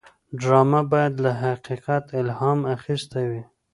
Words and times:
ډرامه 0.41 0.81
باید 0.93 1.13
له 1.25 1.31
حقیقت 1.43 2.03
الهام 2.19 2.59
اخیستې 2.75 3.21
وي 3.29 3.43